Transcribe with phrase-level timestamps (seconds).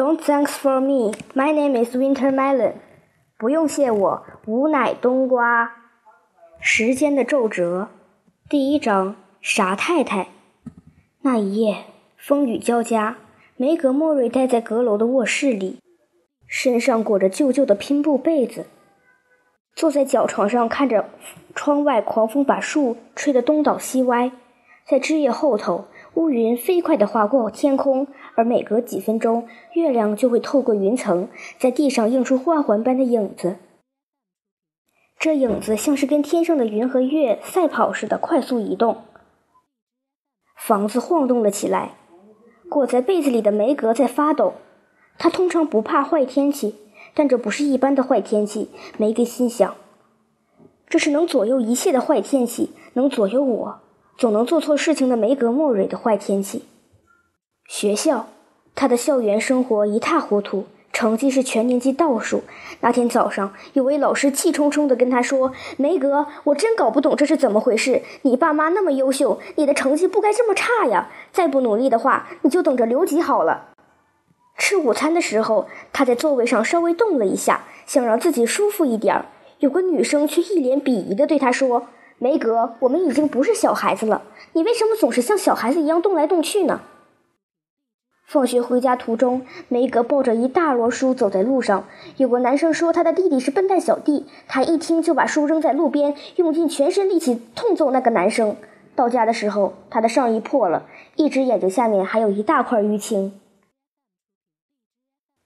[0.00, 1.12] Don't thanks for me.
[1.34, 2.72] My name is Winter Melon.
[3.36, 5.72] 不用谢我，吾乃冬瓜。
[6.58, 7.88] 时间的皱褶，
[8.48, 10.28] 第一章，傻太太。
[11.20, 11.84] 那一夜，
[12.16, 13.18] 风雨交加，
[13.58, 15.78] 梅格莫瑞待在阁楼的卧室里，
[16.46, 18.68] 身上裹着旧旧的拼布被子，
[19.74, 21.10] 坐在角床上，看着
[21.54, 24.32] 窗外狂风把树吹得东倒西歪，
[24.86, 25.88] 在枝叶后头。
[26.14, 31.28] 乌云飞快地划过天空，而每隔几分钟，月亮就会透过云层，
[31.58, 33.56] 在地上映出花环般的影子。
[35.18, 39.04] 这影子像是跟天上的云和月赛跑似的快速移动。
[40.56, 41.92] 房子晃动了起来，
[42.68, 44.54] 裹在被子里的梅格在发抖。
[45.18, 46.76] 他通常不怕坏天气，
[47.14, 48.70] 但这不是一般的坏天气。
[48.96, 49.74] 梅格心想：
[50.88, 53.80] 这是能左右一切的坏天气，能左右我。
[54.20, 56.66] 总能做错事情的梅格莫瑞的坏天气。
[57.66, 58.26] 学校，
[58.74, 62.42] 他的校园生活一塌糊涂，成绩是全年级倒数。
[62.80, 68.02] 那天早上，有位老师气冲冲地跟他说：“梅格，我真搞不懂这是怎么回事。
[68.20, 71.08] 你爸妈那么优秀，你的成绩不该这么差呀！
[71.32, 73.70] 再不努力的话，你就等着留级好了。”
[74.58, 79.24] 吃午餐的时候，他在座位上稍微动了一下，想让自己舒服一点。
[79.60, 81.86] 有个女生却一脸鄙夷地对他说。
[82.22, 84.20] 梅格，我们已经不是小孩子了，
[84.52, 86.82] 你为什么总是像小孩子一样动来动去呢？
[88.26, 91.86] 放学回家途中，梅格抱着一大摞书走在路上。
[92.18, 98.54] 有个男生说他的弟弟是笨蛋小弟，他一听就把书扔在路边，用尽全身力气痛揍那个男生。
[98.94, 100.84] 到家的时候，他的上衣破了，
[101.16, 103.40] 一只眼睛下面还有一大块淤青。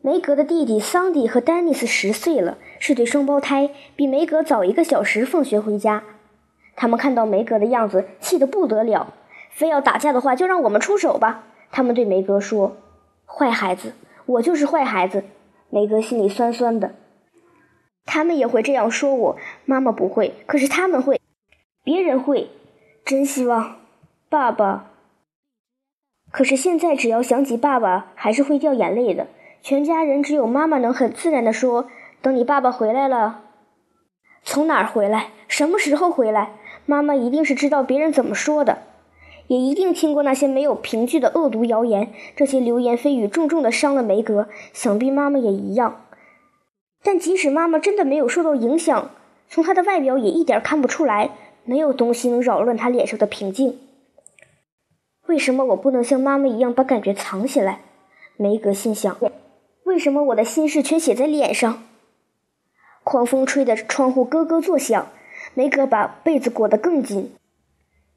[0.00, 6.02] 梅格的弟弟桑迪和丹尼斯十岁了，是对双胞胎，比梅格早一个小时放学回家。
[6.74, 9.14] 他们看到梅格的样子，气得不得了。
[9.50, 11.44] 非要打架的话，就让我们出手吧。
[11.70, 12.76] 他们对梅格说
[13.26, 13.94] ：“坏孩子，
[14.26, 15.24] 我就是坏孩子。”
[15.70, 16.94] 梅格心里酸酸的。
[18.04, 21.20] 他们也会这样说我，妈妈不会，可是他们会，
[21.82, 22.50] 别人会。
[23.04, 23.76] 真希望，
[24.28, 24.90] 爸爸。
[26.30, 29.28] 可是现在，只要想起爸爸，还是会掉眼泪的。
[29.60, 31.88] 全家人只有妈妈能很自然地说
[32.22, 33.42] ：“等你爸爸回来了。”
[34.42, 35.30] 从哪儿回来？
[35.46, 36.52] 什么时候回来？
[36.86, 38.78] 妈妈一定是知道别人怎么说的，
[39.46, 42.12] 也一定听过那些没有凭据的恶毒谣言。
[42.34, 46.06] 这些流言蜚语重重的伤了梅格，想必妈妈也一样。
[47.02, 49.10] 但即使妈妈真的没有受到影响，
[49.48, 51.30] 从她的外表也一点看不出来，
[51.64, 53.78] 没有东西能扰乱她脸上的平静。
[55.26, 57.80] 为什么我不能像妈妈一样把感觉藏起来？
[58.36, 59.16] 梅格心想。
[59.84, 61.82] 为什么我的心事全写在脸上？
[63.04, 65.08] 狂风吹得窗户咯咯作响。
[65.54, 67.32] 梅格把被子裹得更紧，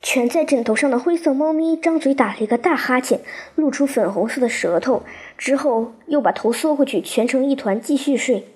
[0.00, 3.20] 蜷在枕头上的灰色猫咪张嘴打了一个大哈欠，
[3.56, 5.02] 露出粉红色的舌头，
[5.36, 8.46] 之后又把头缩回去，蜷成一团继续睡。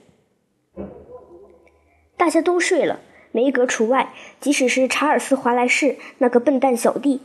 [2.16, 3.00] 大家都睡了，
[3.32, 4.12] 梅格除外。
[4.40, 7.22] 即使是查尔斯·华莱士那个笨蛋小弟，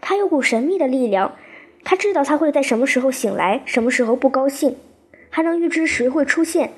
[0.00, 1.36] 他有股神秘的力量，
[1.84, 4.76] 他知道他会在什么时候醒来，什么时候不高兴，
[5.30, 6.72] 还能预知谁会出现。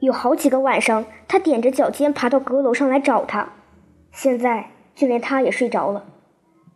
[0.00, 3.54] 有好几个晚上，他踮着脚尖爬到阁楼上来找他。
[4.12, 6.04] 现在就连他也睡着了。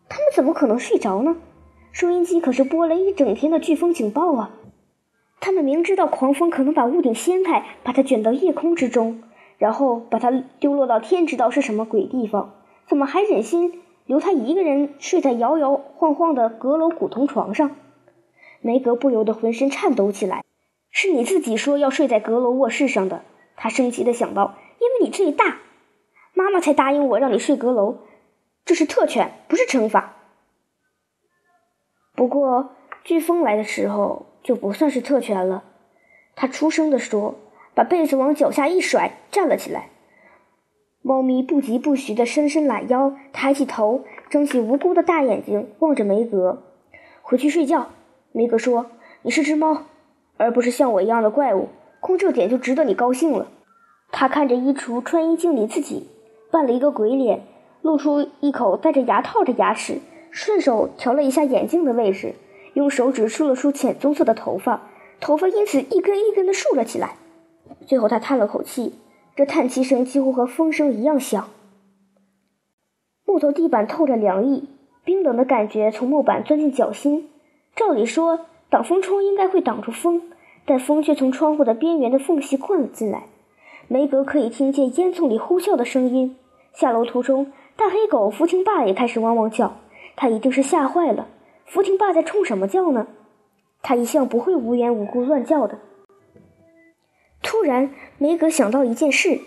[0.08, 1.36] 他们怎么可能睡着呢？
[1.92, 4.50] 收音机可是播了一整天的飓风警报啊！
[5.40, 9.22] 他们明知道狂风可能把屋顶掀开，把他卷到夜空之中，
[9.58, 12.54] 然后把他丢落到天知道是什么鬼地方，
[12.88, 17.70] 怎么还忍心留他一个人睡在摇摇晃晃的阁楼古铜床上？
[18.60, 20.42] 梅格不由得浑身颤抖起来。
[20.90, 23.22] 是你自己说要睡在阁楼卧室上的，
[23.56, 25.58] 他生气的想到，因为你最大，
[26.34, 27.98] 妈妈才答应我让你睡阁楼，
[28.64, 30.16] 这是特权，不是惩罚。
[32.14, 32.72] 不过
[33.04, 35.64] 飓风来的时候就不算是特权了，
[36.34, 37.36] 他出声的说，
[37.74, 39.90] 把被子往脚下一甩，站了起来。
[41.02, 46.62] 猫咪不疾不徐的伸伸懒腰，抬起头，睁起无辜的大眼睛望着梅格。
[47.22, 47.90] 回去睡觉，
[48.32, 48.90] 梅格说，
[49.22, 49.86] 你是只猫。
[50.40, 51.68] 而不是像我一样的怪物，
[52.00, 53.48] 光这点就值得你高兴了。
[54.10, 56.08] 他看着衣橱穿衣镜里自己，
[56.50, 57.42] 扮了一个鬼脸，
[57.82, 59.98] 露出一口戴着牙套的牙齿，
[60.30, 62.36] 顺手调了一下眼镜的位置，
[62.72, 64.88] 用手指梳了梳浅棕色的头发，
[65.20, 67.16] 头发因此一根一根的竖了起来。
[67.86, 68.94] 最后他叹了口气，
[69.36, 71.50] 这叹气声几乎和风声一样响。
[73.26, 74.70] 木头地板透着凉意，
[75.04, 77.28] 冰冷的感觉从木板钻进脚心。
[77.76, 78.46] 照理说。
[78.70, 80.22] 挡风窗应该会挡住风，
[80.64, 83.24] 但风却从窗户的边缘的缝隙灌了进来。
[83.88, 86.36] 梅格可以听见烟囱里呼啸的声音。
[86.72, 89.76] 下楼途中，大黑狗福廷爸也开始汪汪叫。
[90.14, 91.26] 他一定是吓坏了。
[91.66, 93.08] 福廷爸在冲什么叫呢？
[93.82, 95.78] 他一向不会无缘无故乱叫的。
[97.42, 99.40] 突然，梅格想到一件事：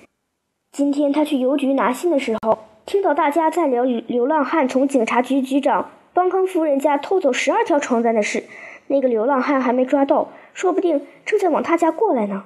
[0.72, 8.44] 今天他去邮局拿信的时候，听到大家在聊流浪汉从警察局局长邦康夫人家偷走十二条床单的事。
[8.88, 12.46] 那个流浪汉还没抓到，说不定正在往他家过来呢。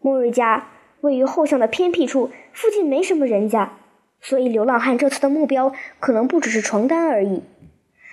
[0.00, 0.68] 莫瑞家
[1.00, 3.72] 位于后巷的偏僻处，附近没什么人家，
[4.20, 7.42] 所以流浪汉这次的目标可能不只是床单而已。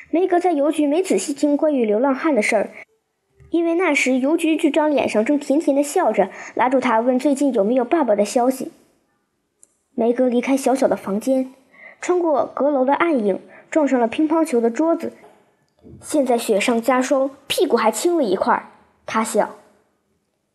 [0.10, 2.69] 梅格在邮局没仔细听关于流浪汉的事儿。
[3.50, 8.74] 因为那时邮局局长脸上正甜甜的笑着，拉住他问最近有没有爸爸的消息。
[9.96, 11.54] 梅格离开小小的房间，
[12.02, 13.40] 穿过阁楼的暗影，
[13.72, 15.14] 撞上了乒乓球的桌子，
[16.01, 18.72] 现在雪上加霜，屁股还青了一块。
[19.06, 19.50] 他想。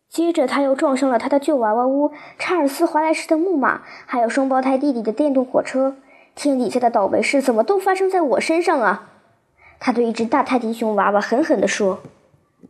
[0.08, 5.96] 接着他又撞上了他的旧娃娃屋、查尔斯·华莱士的木马，还有双胞胎弟弟的电动火车。
[6.34, 9.10] 天底下的倒霉事怎么都发生在我身上啊！
[9.80, 12.00] 他对一只大泰迪熊娃娃狠狠地说。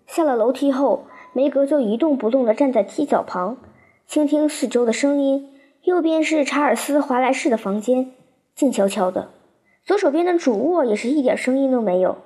[0.06, 3.56] 下了楼梯后，梅格就一动不动地站在梯脚旁，
[4.06, 5.50] 倾听四周的声音。
[5.82, 8.12] 右边是查尔斯·华莱士的房间，
[8.54, 9.30] 静悄悄的；
[9.84, 12.18] 左手边的主卧也是一点声音都没有。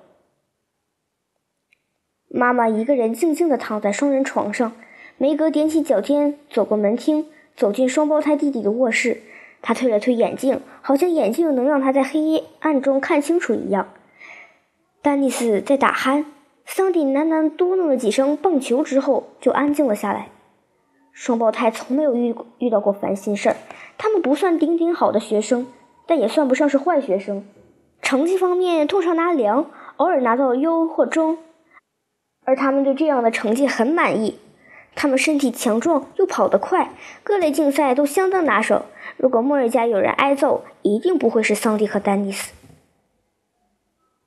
[2.36, 4.72] 妈妈一个人静静地躺在双人床上。
[5.16, 9.22] 梅格踮起脚尖，走过门厅，走进双胞胎弟弟的卧室。
[9.62, 13.88] 他推了推眼镜，好像眼镜能让他在黑暗中看清楚一样。
[15.00, 16.26] 丹尼斯在打鼾。
[16.66, 20.28] 桑迪喃喃嘟囔了几声棒球之后，就安静了下来。
[21.12, 23.56] 双胞胎从没有遇遇到过烦心事儿，
[23.96, 25.68] 他们不算顶顶好的学生，
[26.06, 27.46] 但也算不上是坏学生。
[28.02, 31.38] 成绩方面通常拿良，偶尔拿到优或中，
[32.46, 34.38] 而他们对这样的成绩很满意。
[34.94, 38.86] 他们身体强壮又跑得快，各类竞赛都相当拿手。
[39.18, 42.54] 如果莫瑞家有人挨揍，一定不会是桑迪和丹尼斯。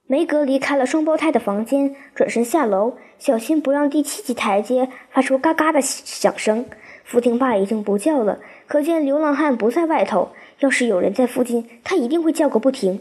[0.05, 6.65] 梅格离开了双胞胎的房间，转身下楼，小心不让第七级台阶发出嘎嘎的响声。
[7.03, 10.29] 福廷爸已经不叫了，可见流浪汉不在外头。
[10.59, 12.99] 要是有人在附近，他一定会叫个不停。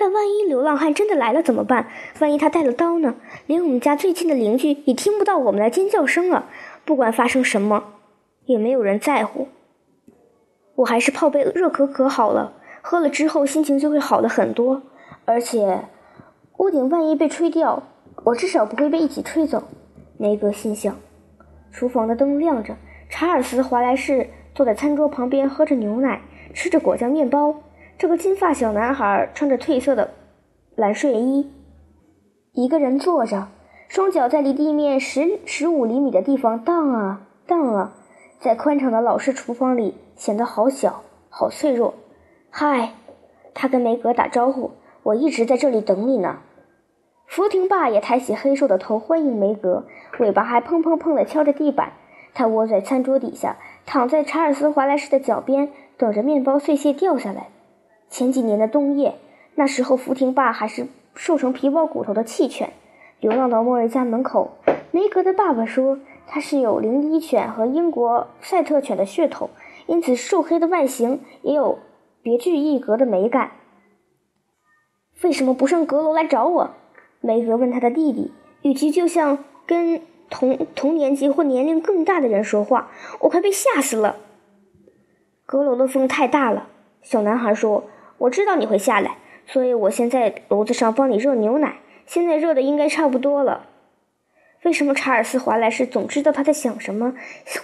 [0.00, 1.88] 但万一流浪汉真的来了怎么办？
[2.20, 3.16] 万一他带了刀呢？
[3.46, 6.48] 连我们家最近的邻居也听不到我们的尖叫声了。
[6.84, 7.94] 不管发生什么，
[8.44, 9.48] 也没有人在乎。
[10.76, 12.52] 我还是泡杯热可可好了。
[12.80, 14.82] 喝了之后，心情就会好了很多。
[15.24, 15.88] 而且，
[16.58, 17.82] 屋顶万一被吹掉，
[18.22, 19.64] 我至少不会被一起吹走。
[20.16, 20.94] 梅格心想。
[21.72, 22.76] 厨房的灯亮着，
[23.10, 26.22] 查尔斯·华莱士坐在餐桌旁边，喝着牛奶，
[26.54, 27.56] 吃着果酱面包。
[27.98, 30.10] 这个金发小男孩穿着褪色的
[30.76, 31.50] 蓝睡衣，
[32.52, 33.48] 一个人坐着，
[33.88, 37.94] 双脚在离地面十十五厘米的地方荡啊荡啊，
[38.38, 41.94] 在宽敞的老式厨房里显得好小，好脆弱。
[42.50, 42.92] 嗨，
[43.52, 44.70] 他跟梅格打招呼。
[45.02, 46.38] 我一直在这里等你呢。
[47.26, 49.86] 福廷爸也抬起黑瘦的头欢迎梅格，
[50.20, 51.94] 尾巴还砰砰砰地敲着地板。
[52.32, 53.56] 他窝在餐桌底下，
[53.86, 57.48] 躺在查尔斯·华莱士的脚边，等着面包碎屑掉下来。
[58.10, 59.16] 前几年的冬夜，
[59.54, 62.72] 那时候福廷爸还是瘦成皮包骨头的弃犬，
[63.20, 64.58] 流浪到莫瑞家门口。
[64.90, 69.50] 梅格的爸爸说，他是有灵沂犬和英国赛特犬的血统，
[69.86, 71.78] 因此瘦黑的外形也有。
[72.20, 73.52] 别具一格的美感。
[75.22, 76.70] 为什么不上阁楼来找我？
[77.20, 78.32] 梅格问他的弟弟，
[78.62, 82.90] 语气就像跟同同年级或年龄更大的人说话。
[83.20, 84.16] 我快被吓死了。
[85.46, 86.68] 阁楼的风太大了，
[87.00, 87.84] 小男孩说
[88.18, 91.78] ：“我知道你会下来，所以我先在炉子上帮你热牛奶。
[92.06, 93.66] 现在热的应该差不多了。”
[94.64, 97.14] 为什么查尔斯·华莱士总知道他在想什么，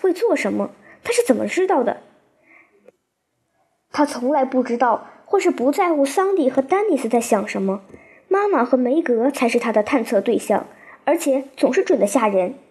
[0.01, 0.71] 会做什么？
[1.03, 2.03] 他是怎么知道的？
[3.91, 7.83] 他从来不知道，或是不在乎桑迪和丹尼斯在想什么。
[8.29, 10.67] 妈妈和梅格才是他的探测对象，
[11.05, 12.55] 而且总是准的吓人。